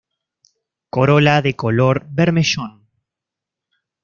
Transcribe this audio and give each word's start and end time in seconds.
Corola 0.89 1.43
de 1.43 1.55
color 1.55 2.07
bermellón. 2.09 2.87